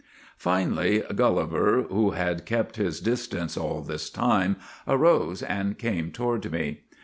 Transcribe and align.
'Finally 0.49 1.03
Gulliver, 1.13 1.83
who 1.83 2.09
had 2.09 2.47
kept 2.47 2.77
his 2.77 2.99
distance 3.01 3.55
all 3.55 3.81
this 3.83 4.09
time, 4.09 4.55
arose 4.87 5.43
and 5.43 5.77
came 5.77 6.11
toward 6.11 6.51
me. 6.51 6.79